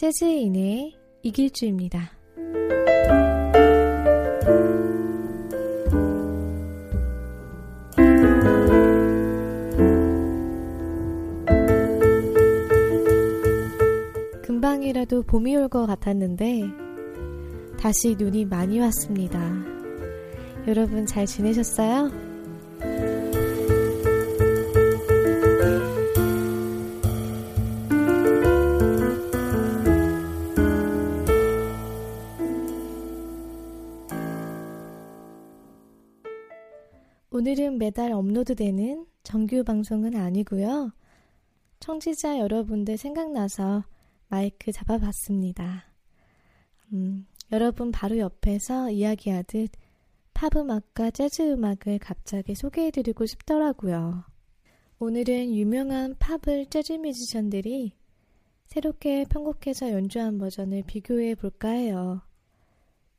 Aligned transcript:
재즈인의 0.00 0.94
이길주입니다. 1.22 2.12
금방이라도 14.42 15.22
봄이 15.22 15.56
올 15.56 15.68
것 15.68 15.86
같았는데 15.86 16.62
다시 17.78 18.16
눈이 18.18 18.46
많이 18.46 18.80
왔습니다. 18.80 19.38
여러분 20.66 21.06
잘 21.06 21.26
지내셨어요? 21.26 22.29
오늘은 37.40 37.78
매달 37.78 38.12
업로드되는 38.12 39.06
정규 39.22 39.64
방송은 39.64 40.14
아니고요. 40.14 40.92
청취자 41.78 42.38
여러분들 42.38 42.98
생각나서 42.98 43.82
마이크 44.28 44.70
잡아봤습니다. 44.70 45.86
음, 46.92 47.26
여러분 47.50 47.92
바로 47.92 48.18
옆에서 48.18 48.90
이야기하듯 48.90 49.70
팝 50.34 50.54
음악과 50.54 51.12
재즈 51.12 51.40
음악을 51.52 51.98
갑자기 51.98 52.54
소개해드리고 52.54 53.24
싶더라고요. 53.24 54.22
오늘은 54.98 55.54
유명한 55.54 56.16
팝을 56.18 56.66
재즈 56.66 56.92
뮤지션들이 56.92 57.94
새롭게 58.66 59.24
편곡해서 59.24 59.92
연주한 59.92 60.36
버전을 60.36 60.82
비교해 60.86 61.34
볼까 61.36 61.70
해요. 61.70 62.20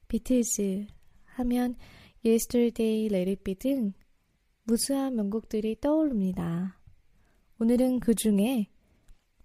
비틀즈 0.07 0.85
하면 1.25 1.75
Yesterday, 2.23 3.07
Let 3.07 3.27
It 3.27 3.43
Be 3.43 3.55
등 3.55 3.93
무수한 4.71 5.17
명곡들이 5.17 5.81
떠오릅니다. 5.81 6.79
오늘은 7.59 7.99
그 7.99 8.15
중에 8.15 8.67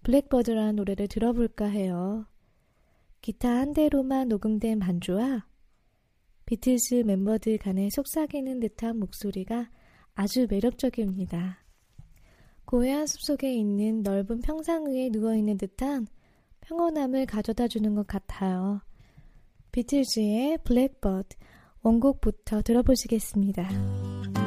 블랙버드라는 0.03 0.77
노래를 0.77 1.09
들어볼까 1.09 1.65
해요. 1.65 2.25
기타 3.19 3.49
한 3.49 3.73
대로만 3.73 4.29
녹음된 4.29 4.79
반주와 4.79 5.45
비틀즈 6.45 7.03
멤버들 7.05 7.57
간의 7.57 7.89
속삭이는 7.89 8.61
듯한 8.61 8.99
목소리가 8.99 9.69
아주 10.15 10.47
매력적입니다. 10.49 11.57
고해안 12.63 13.05
숲속에 13.05 13.53
있는 13.53 14.03
넓은 14.03 14.39
평상 14.39 14.85
위에 14.85 15.09
누워있는 15.11 15.57
듯한 15.57 16.07
평온함을 16.61 17.25
가져다 17.25 17.67
주는 17.67 17.95
것 17.95 18.07
같아요. 18.07 18.79
비틀즈의 19.73 20.59
블랙버드 20.63 21.35
원곡부터 21.81 22.61
들어보시겠습니다. 22.61 24.46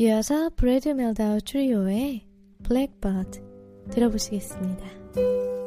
이어서 0.00 0.48
브래드 0.50 0.90
멜다우 0.90 1.40
트리오의 1.40 2.24
블랙버드 2.62 3.42
들어보시겠습니다. 3.90 5.57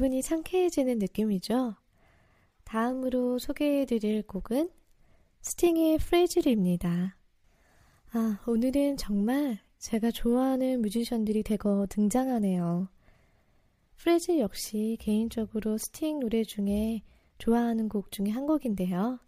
기분이 0.00 0.22
상쾌해지는 0.22 0.98
느낌이죠? 0.98 1.74
다음으로 2.64 3.38
소개해드릴 3.38 4.22
곡은 4.22 4.70
스팅의 5.42 5.98
Fragile입니다. 5.98 7.18
아, 8.12 8.40
오늘은 8.46 8.96
정말 8.96 9.58
제가 9.76 10.10
좋아하는 10.10 10.80
뮤지션들이 10.80 11.42
대거 11.42 11.86
등장하네요. 11.90 12.88
Fragile 13.96 14.38
역시 14.38 14.96
개인적으로 15.00 15.76
스팅 15.76 16.20
노래 16.20 16.44
중에 16.44 17.02
좋아하는 17.36 17.90
곡 17.90 18.10
중에 18.10 18.30
한 18.30 18.46
곡인데요. 18.46 19.18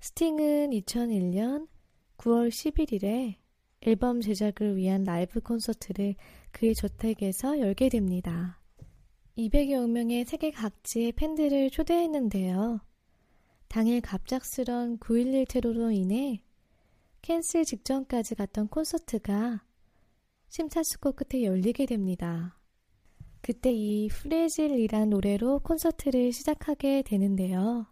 스팅은 0.00 0.72
2001년 0.72 1.68
9월 2.18 2.50
11일에 2.50 3.36
앨범 3.80 4.20
제작을 4.20 4.76
위한 4.76 5.04
라이브 5.04 5.40
콘서트를 5.40 6.16
그의 6.50 6.74
저택에서 6.74 7.58
열게 7.60 7.88
됩니다. 7.88 8.59
200여 9.40 9.88
명의 9.88 10.26
세계 10.26 10.50
각지의 10.50 11.12
팬들을 11.12 11.70
초대했는데요. 11.70 12.80
당일 13.68 14.02
갑작스런 14.02 14.98
9.11 14.98 15.48
테러로 15.48 15.92
인해 15.92 16.42
캔슬 17.22 17.64
직전까지 17.64 18.34
갔던 18.34 18.68
콘서트가 18.68 19.64
심사숙고 20.48 21.12
끝에 21.12 21.44
열리게 21.44 21.86
됩니다. 21.86 22.58
그때 23.40 23.72
이 23.72 24.08
프레질이란 24.08 25.08
노래로 25.08 25.60
콘서트를 25.60 26.32
시작하게 26.32 27.02
되는데요. 27.02 27.86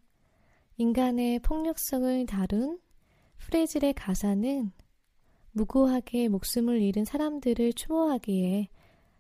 인간의 0.76 1.38
폭력성을 1.38 2.26
다룬 2.26 2.78
프레질의 3.38 3.94
가사는 3.94 4.70
무고하게 5.52 6.28
목숨을 6.28 6.82
잃은 6.82 7.06
사람들을 7.06 7.72
추모하기에 7.72 8.68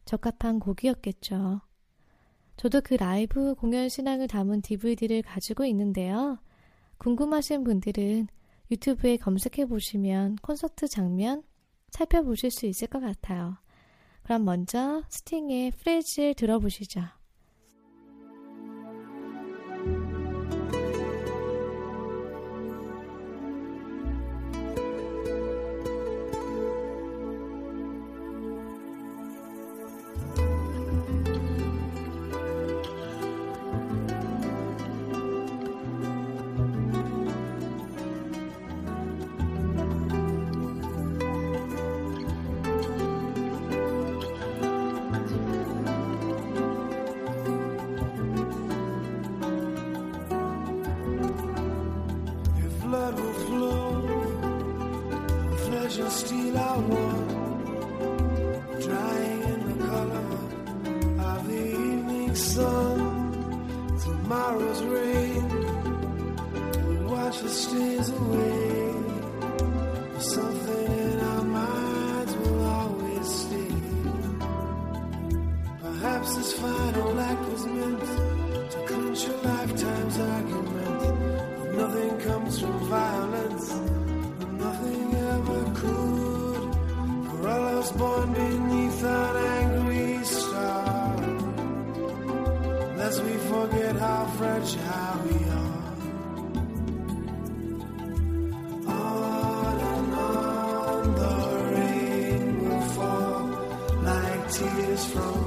적합한 0.04 0.60
곡이었겠죠. 0.60 1.62
저도 2.58 2.80
그 2.80 2.94
라이브 2.94 3.54
공연 3.54 3.88
신앙을 3.88 4.26
담은 4.26 4.62
DVD를 4.62 5.22
가지고 5.22 5.64
있는데요. 5.64 6.38
궁금하신 6.98 7.62
분들은 7.62 8.26
유튜브에 8.72 9.16
검색해 9.16 9.66
보시면 9.66 10.36
콘서트 10.42 10.88
장면 10.88 11.44
살펴보실 11.90 12.50
수 12.50 12.66
있을 12.66 12.88
것 12.88 12.98
같아요. 12.98 13.56
그럼 14.24 14.44
먼저 14.44 15.04
스팅의 15.08 15.70
프레즈 15.70 16.34
들어보시죠. 16.36 17.17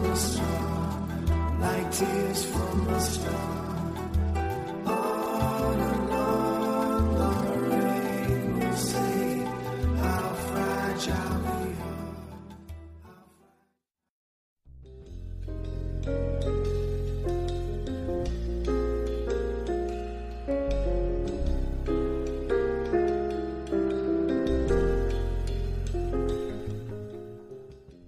from 0.02 0.12
a 0.12 0.16
star, 0.16 1.08
like 1.60 1.92
tears 1.92 2.46
from 2.46 2.88
a 2.88 3.00
star. 3.00 3.71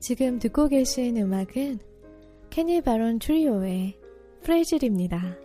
지금 0.04 0.38
듣고 0.38 0.68
계신 0.68 1.16
음악은 1.16 1.80
케니 2.50 2.82
바론 2.82 3.20
트리오의 3.20 3.98
프레이즐입니다. 4.42 5.38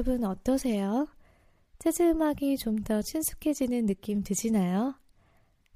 여러분 0.00 0.24
어떠세요? 0.24 1.06
재즈 1.78 2.02
음악이 2.02 2.56
좀 2.56 2.82
더 2.84 3.02
친숙해지는 3.02 3.84
느낌 3.84 4.22
드시나요? 4.22 4.94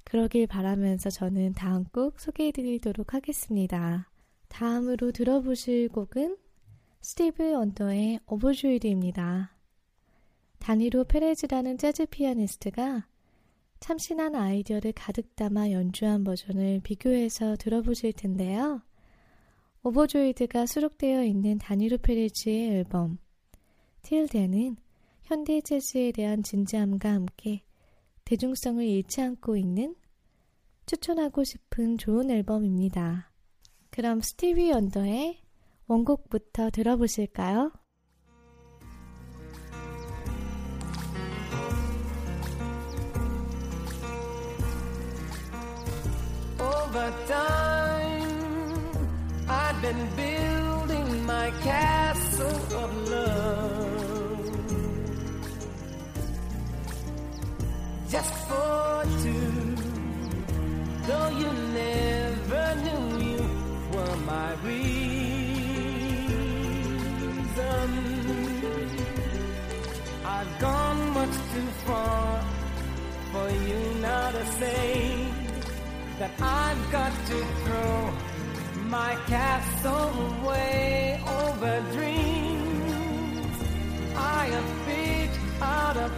그러길 0.03 0.47
바라면서 0.47 1.11
저는 1.11 1.53
다음 1.53 1.83
곡 1.83 2.19
소개해 2.19 2.51
드리도록 2.51 3.13
하겠습니다. 3.13 4.09
다음으로 4.47 5.11
들어보실 5.11 5.89
곡은 5.89 6.37
스티비 7.01 7.55
원더의 7.55 8.21
Overjoyed입니다. 8.25 9.55
다닐로 10.57 11.03
페레즈라는 11.03 11.77
재즈 11.77 12.07
피아니스트가 12.07 13.05
참신한 13.79 14.33
아이디어를 14.33 14.93
가득 14.93 15.35
담아 15.35 15.69
연주한 15.69 16.23
버전을 16.23 16.79
비교해서 16.83 17.57
들어보실 17.57 18.13
텐데요. 18.13 18.81
오버조이드가 19.83 20.65
수록되어 20.65 21.23
있는 21.25 21.59
다니로 21.59 21.99
페레즈의 21.99 22.69
앨범 22.71 23.19
틸데는 24.05 24.77
현대 25.23 25.61
재즈에 25.61 26.11
대한 26.11 26.43
진지함과 26.43 27.11
함께 27.11 27.63
대중성을 28.23 28.85
잃지 28.85 29.19
않고 29.21 29.57
있는 29.57 29.95
추천하고 30.85 31.43
싶은 31.43 31.97
좋은 31.97 32.29
앨범입니다. 32.29 33.31
그럼 33.89 34.21
스티비 34.21 34.71
언더의 34.71 35.41
원곡부터 35.87 36.69
들어보실까요? 36.69 37.71
Far 71.85 72.43
for 73.31 73.49
you 73.67 73.79
now 74.01 74.31
to 74.31 74.45
say 74.59 75.27
that 76.19 76.31
I've 76.41 76.91
got 76.91 77.13
to 77.31 77.37
throw 77.63 78.13
my 78.97 79.15
castle 79.27 80.11
away 80.41 81.21
over 81.43 81.73
dreams. 81.91 83.55
I 84.15 84.45
have 84.55 84.71
picked 84.87 85.39
out 85.61 85.97
a 85.97 86.09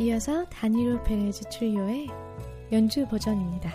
이어서 0.00 0.44
다니로 0.46 1.02
페레즈 1.04 1.44
트리오의 1.50 2.08
연주 2.72 3.06
버전입니다. 3.06 3.70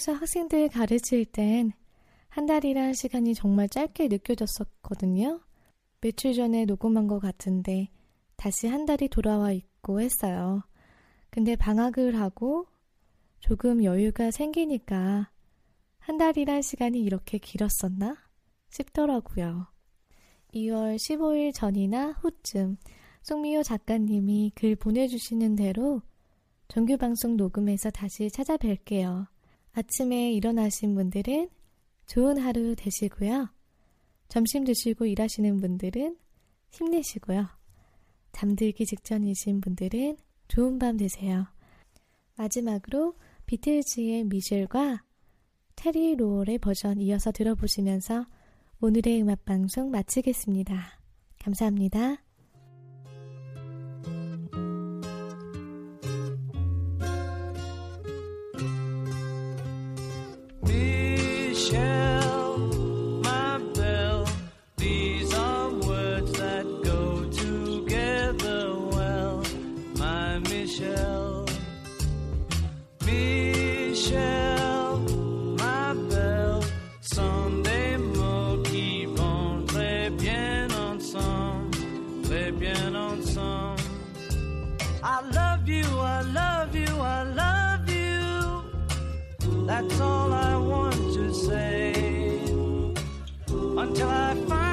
학교에서 0.00 0.12
학생들 0.14 0.68
가르칠 0.70 1.26
땐 1.26 1.72
한 2.30 2.46
달이란 2.46 2.94
시간이 2.94 3.34
정말 3.34 3.68
짧게 3.68 4.08
느껴졌었거든요. 4.08 5.40
며칠 6.00 6.32
전에 6.32 6.64
녹음한 6.64 7.06
것 7.06 7.18
같은데 7.18 7.90
다시 8.36 8.66
한 8.66 8.86
달이 8.86 9.08
돌아와 9.08 9.52
있고 9.52 10.00
했어요. 10.00 10.62
근데 11.28 11.54
방학을 11.54 12.18
하고 12.18 12.66
조금 13.40 13.84
여유가 13.84 14.30
생기니까 14.30 15.30
한 15.98 16.18
달이란 16.18 16.62
시간이 16.62 17.00
이렇게 17.02 17.38
길었었나 17.38 18.16
싶더라고요. 18.70 19.66
2월 20.54 20.96
15일 20.96 21.52
전이나 21.52 22.12
후쯤 22.12 22.76
송미호 23.22 23.64
작가님이 23.64 24.52
글 24.54 24.76
보내주시는 24.76 25.56
대로 25.56 26.00
정규 26.68 26.96
방송 26.96 27.36
녹음해서 27.36 27.90
다시 27.90 28.28
찾아뵐게요. 28.28 29.26
아침에 29.72 30.32
일어나신 30.32 30.94
분들은 30.94 31.48
좋은 32.06 32.38
하루 32.38 32.74
되시고요. 32.74 33.48
점심 34.28 34.64
드시고 34.64 35.06
일하시는 35.06 35.60
분들은 35.60 36.16
힘내시고요. 36.70 37.46
잠들기 38.32 38.86
직전이신 38.86 39.60
분들은 39.60 40.16
좋은 40.48 40.78
밤 40.78 40.96
되세요. 40.96 41.46
마지막으로 42.36 43.14
비틀즈의 43.46 44.24
미셸과 44.24 45.02
테리 45.76 46.14
로얼의 46.14 46.58
버전 46.58 47.00
이어서 47.00 47.32
들어보시면서 47.32 48.26
오늘의 48.80 49.22
음악방송 49.22 49.90
마치겠습니다. 49.90 51.00
감사합니다. 51.38 52.22
Très 82.50 82.58
bien. 82.58 82.90
I 85.02 85.20
love 85.32 85.68
you, 85.68 85.84
I 86.00 86.22
love 86.22 86.74
you, 86.74 87.00
I 87.00 87.22
love 87.24 87.88
you. 87.88 88.62
That's 89.66 90.00
all 90.00 90.32
I 90.32 90.56
want 90.56 90.94
to 91.14 91.32
say. 91.32 91.92
Until 93.48 94.08
I 94.08 94.34
find 94.48 94.69